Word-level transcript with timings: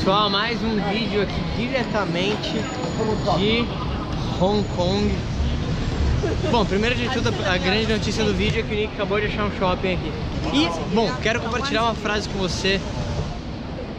pessoal, 0.00 0.30
mais 0.30 0.62
um 0.62 0.76
vídeo 0.90 1.20
aqui 1.20 1.42
diretamente 1.58 2.52
de 3.36 3.68
Hong 4.42 4.66
Kong 4.74 5.14
Bom, 6.50 6.64
primeiro 6.64 6.96
de 6.96 7.06
tudo, 7.10 7.28
a 7.46 7.58
grande 7.58 7.92
notícia 7.92 8.24
do 8.24 8.32
vídeo 8.32 8.60
é 8.60 8.62
que 8.62 8.72
o 8.72 8.76
Nick 8.76 8.94
acabou 8.94 9.20
de 9.20 9.26
achar 9.26 9.44
um 9.44 9.50
shopping 9.58 9.92
aqui 9.92 10.10
E, 10.54 10.94
bom, 10.94 11.12
quero 11.20 11.38
compartilhar 11.42 11.82
uma 11.82 11.94
frase 11.94 12.30
com 12.30 12.38
você 12.38 12.80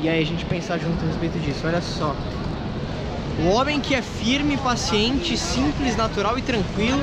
E 0.00 0.08
aí 0.08 0.22
a 0.22 0.24
gente 0.24 0.44
pensar 0.44 0.78
junto 0.78 1.02
a 1.02 1.08
respeito 1.08 1.36
disso, 1.40 1.66
olha 1.66 1.82
só 1.82 2.14
o 3.40 3.48
homem 3.48 3.80
que 3.80 3.94
é 3.94 4.02
firme, 4.02 4.56
paciente, 4.56 5.36
simples, 5.36 5.96
natural 5.96 6.38
e 6.38 6.42
tranquilo 6.42 7.00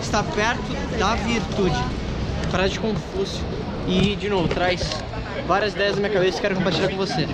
está 0.00 0.22
perto 0.22 0.98
da 0.98 1.14
virtude. 1.14 1.76
Frase 2.50 2.72
de 2.72 2.80
Confúcio. 2.80 3.44
E, 3.86 4.16
de 4.16 4.30
novo, 4.30 4.48
traz 4.48 4.80
várias 5.46 5.72
ideias 5.74 5.94
na 5.94 6.00
minha 6.00 6.12
cabeça 6.12 6.36
que 6.36 6.42
quero 6.42 6.56
compartilhar 6.56 6.88
com 6.88 6.96
você. 6.96 7.26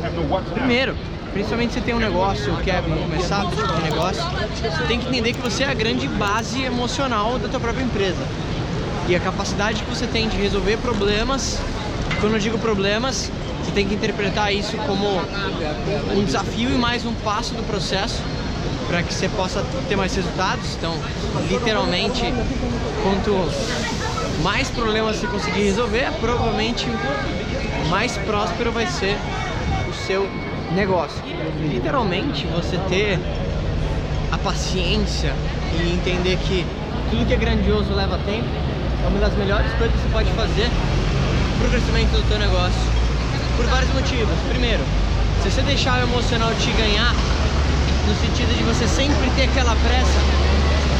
Primeiro, 0.52 0.96
principalmente 1.32 1.74
se 1.74 1.80
tem 1.80 1.94
um 1.94 1.98
negócio, 1.98 2.56
quer 2.64 2.82
começar 2.82 3.44
esse 3.46 3.56
tipo 3.56 3.72
de 3.74 3.82
negócio, 3.82 4.22
você 4.22 4.84
tem 4.88 4.98
que 4.98 5.08
entender 5.08 5.32
que 5.32 5.40
você 5.40 5.64
é 5.64 5.68
a 5.68 5.74
grande 5.74 6.08
base 6.08 6.62
emocional 6.62 7.38
da 7.38 7.48
tua 7.48 7.60
própria 7.60 7.84
empresa. 7.84 8.22
E 9.08 9.16
a 9.16 9.20
capacidade 9.20 9.82
que 9.82 9.90
você 9.90 10.06
tem 10.06 10.28
de 10.28 10.36
resolver 10.36 10.76
problemas, 10.78 11.58
quando 12.20 12.34
eu 12.34 12.38
digo 12.38 12.58
problemas, 12.58 13.30
você 13.64 13.70
tem 13.72 13.86
que 13.86 13.94
interpretar 13.94 14.52
isso 14.54 14.76
como 14.78 15.20
um 16.16 16.24
desafio 16.24 16.70
e 16.70 16.78
mais 16.78 17.04
um 17.04 17.14
passo 17.14 17.54
do 17.54 17.62
processo 17.62 18.20
para 18.88 19.02
que 19.02 19.14
você 19.14 19.28
possa 19.28 19.64
ter 19.88 19.96
mais 19.96 20.14
resultados. 20.14 20.74
Então, 20.76 20.96
literalmente, 21.48 22.22
quanto 23.02 23.48
mais 24.42 24.68
problemas 24.70 25.16
você 25.16 25.26
conseguir 25.26 25.62
resolver, 25.62 26.10
provavelmente 26.20 26.86
mais 27.90 28.16
próspero 28.18 28.70
vai 28.70 28.86
ser 28.86 29.18
o 29.88 29.92
seu 30.06 30.28
negócio. 30.74 31.20
Literalmente, 31.60 32.46
você 32.46 32.78
ter 32.88 33.18
a 34.30 34.38
paciência 34.38 35.34
e 35.74 35.92
entender 35.92 36.38
que 36.46 36.64
tudo 37.10 37.26
que 37.26 37.34
é 37.34 37.36
grandioso 37.36 37.92
leva 37.92 38.16
tempo 38.24 38.46
é 39.04 39.08
uma 39.08 39.18
das 39.18 39.34
melhores 39.34 39.72
coisas 39.72 39.94
que 39.96 40.02
você 40.02 40.12
pode 40.12 40.30
fazer 40.30 40.70
para 41.58 41.66
o 41.66 41.70
crescimento 41.70 42.10
do 42.12 42.28
teu 42.28 42.38
negócio. 42.38 42.80
Por 43.56 43.66
vários 43.66 43.92
motivos. 43.92 44.38
Primeiro, 44.48 44.82
se 45.42 45.50
você 45.50 45.60
deixar 45.62 45.98
o 45.98 46.02
emocional 46.04 46.50
te 46.54 46.70
ganhar, 46.70 47.12
no 48.06 48.14
sentido 48.14 48.56
de 48.56 48.62
você 48.62 48.86
sempre 48.86 49.28
ter 49.34 49.50
aquela 49.50 49.74
pressa, 49.74 50.20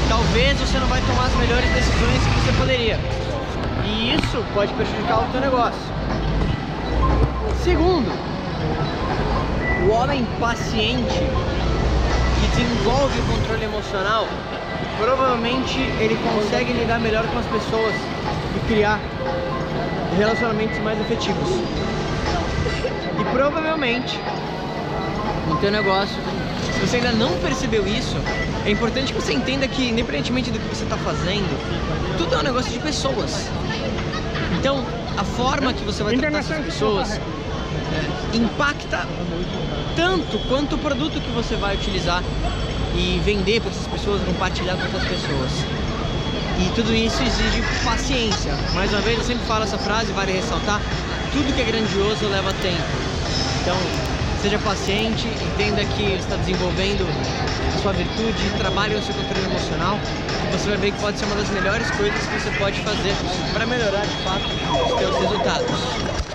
talvez 0.08 0.58
você 0.58 0.78
não 0.78 0.88
vai 0.88 1.00
tomar 1.02 1.26
as 1.26 1.36
melhores 1.36 1.70
decisões 1.70 2.18
que 2.18 2.40
você 2.40 2.52
poderia. 2.58 2.98
E 3.86 4.16
isso 4.16 4.44
pode 4.52 4.72
prejudicar 4.74 5.20
o 5.20 5.26
teu 5.30 5.40
negócio. 5.40 6.00
Segundo, 7.56 8.10
o 9.86 9.90
homem 9.92 10.26
paciente 10.38 11.18
que 12.40 12.48
desenvolve 12.48 13.18
o 13.18 13.22
controle 13.24 13.64
emocional, 13.64 14.26
provavelmente 14.98 15.78
ele 15.98 16.16
consegue 16.16 16.72
lidar 16.72 16.98
melhor 16.98 17.26
com 17.28 17.38
as 17.38 17.46
pessoas 17.46 17.94
e 18.56 18.60
criar 18.66 19.00
relacionamentos 20.16 20.78
mais 20.78 20.98
efetivos. 21.00 21.48
E 23.20 23.24
provavelmente 23.32 24.18
no 25.46 25.56
teu 25.56 25.70
negócio, 25.70 26.16
se 26.74 26.80
você 26.80 26.96
ainda 26.96 27.12
não 27.12 27.32
percebeu 27.38 27.86
isso, 27.86 28.16
é 28.64 28.70
importante 28.70 29.12
que 29.12 29.20
você 29.20 29.32
entenda 29.32 29.66
que 29.68 29.88
independentemente 29.88 30.50
do 30.50 30.58
que 30.58 30.74
você 30.74 30.84
está 30.84 30.96
fazendo, 30.96 31.58
tudo 32.16 32.34
é 32.34 32.38
um 32.38 32.42
negócio 32.42 32.70
de 32.72 32.78
pessoas. 32.78 33.48
Então, 34.58 34.84
a 35.16 35.24
forma 35.24 35.72
que 35.72 35.84
você 35.84 36.02
vai 36.02 36.16
tratar 36.16 36.38
essas 36.38 36.64
pessoas 36.64 37.12
é, 37.12 38.36
impacta 38.36 39.06
tanto 39.96 40.38
quanto 40.48 40.76
o 40.76 40.78
produto 40.78 41.20
que 41.20 41.30
você 41.30 41.56
vai 41.56 41.76
utilizar 41.76 42.22
e 42.94 43.20
vender 43.24 43.60
para 43.60 43.70
essas 43.70 43.86
pessoas, 43.86 44.22
compartilhar 44.22 44.76
com 44.76 44.84
essas 44.84 45.08
pessoas. 45.08 45.50
E 46.58 46.70
tudo 46.74 46.94
isso 46.94 47.22
exige 47.22 47.62
paciência. 47.84 48.52
Mais 48.74 48.92
uma 48.92 49.00
vez, 49.00 49.18
eu 49.18 49.24
sempre 49.24 49.44
falo 49.46 49.64
essa 49.64 49.78
frase, 49.78 50.12
vale 50.12 50.32
ressaltar, 50.32 50.80
tudo 51.32 51.54
que 51.54 51.60
é 51.62 51.64
grandioso 51.64 52.26
leva 52.28 52.52
tempo. 52.54 52.82
Então, 53.62 53.76
seja 54.40 54.58
paciente, 54.60 55.28
entenda 55.28 55.84
que 55.84 56.14
está 56.14 56.34
desenvolvendo 56.36 57.06
a 57.74 57.78
sua 57.82 57.92
virtude, 57.92 58.50
trabalhe 58.56 58.94
no 58.94 59.02
seu 59.02 59.14
controle 59.14 59.44
emocional, 59.44 59.98
você 60.50 60.68
vai 60.70 60.78
ver 60.78 60.92
que 60.92 61.00
pode 61.00 61.18
ser 61.18 61.26
uma 61.26 61.36
das 61.36 61.48
melhores 61.50 61.90
coisas 61.90 62.18
que 62.26 62.40
você 62.40 62.50
pode 62.58 62.80
fazer 62.80 63.14
para 63.52 63.66
melhorar 63.66 64.06
de 64.06 64.16
fato 64.24 64.46
os 64.46 64.98
seus 64.98 65.18
resultados. 65.18 66.29